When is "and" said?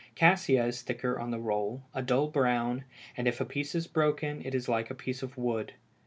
3.15-3.27